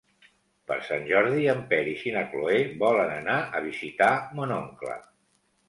Per 0.69 0.77
Sant 0.87 1.03
Jordi 1.09 1.43
en 1.53 1.61
Peris 1.73 2.01
i 2.09 2.15
na 2.17 2.25
Cloè 2.33 2.57
volen 2.85 3.13
anar 3.21 3.37
a 3.61 3.65
visitar 3.69 4.11
mon 4.41 4.59
oncle. 4.59 5.01